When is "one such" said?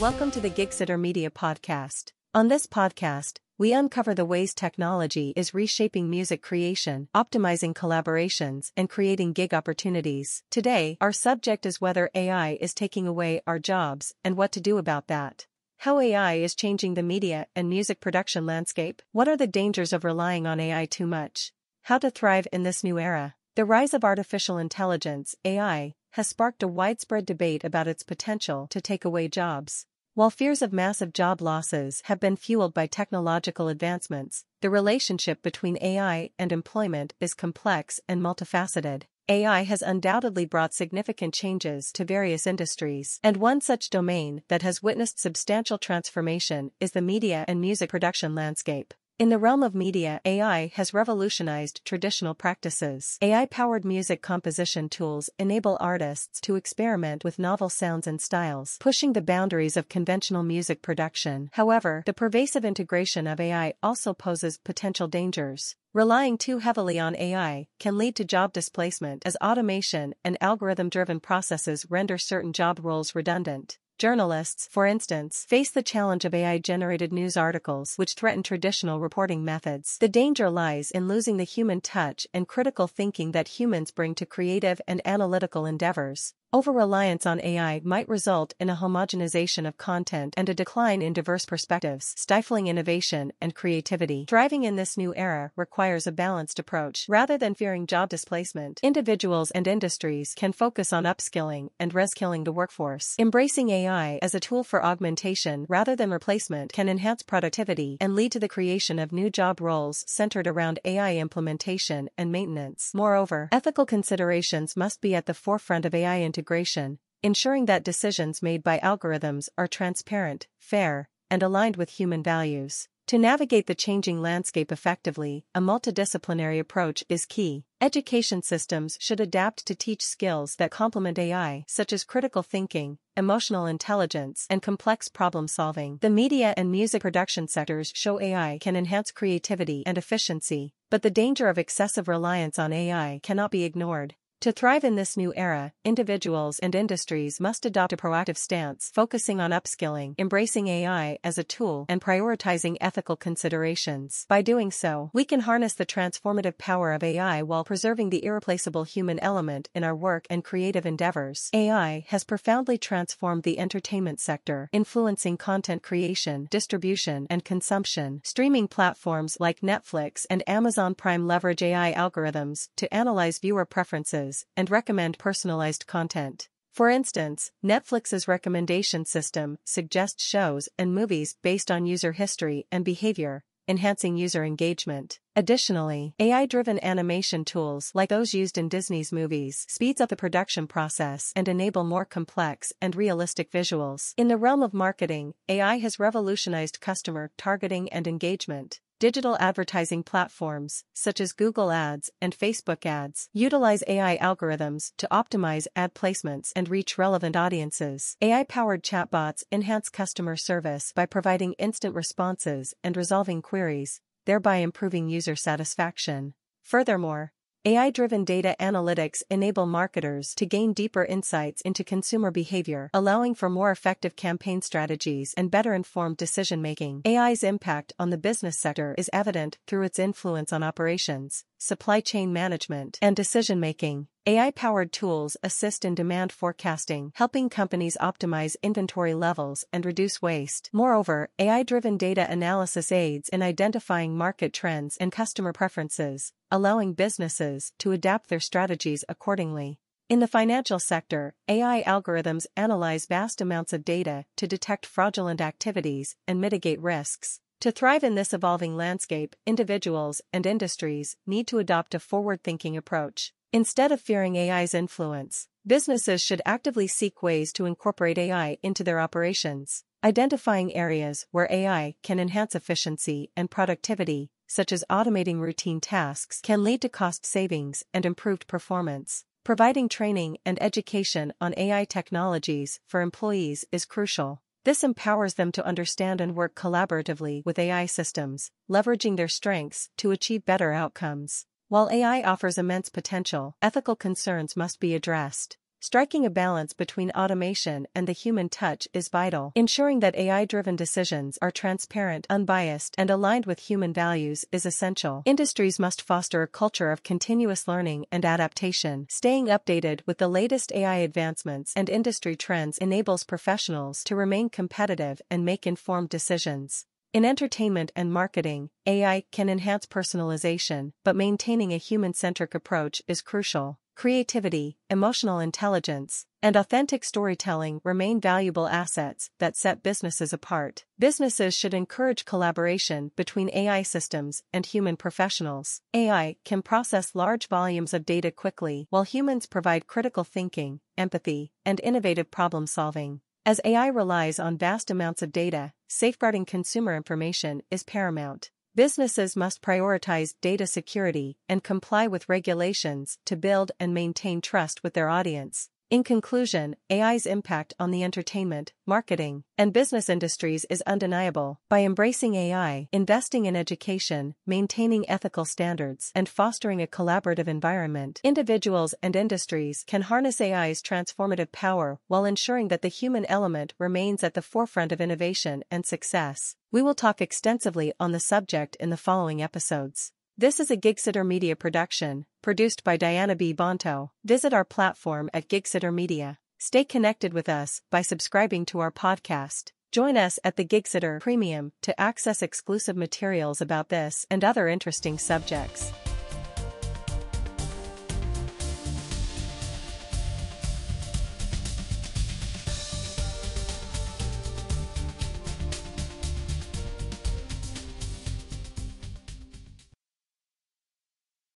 43.38-43.90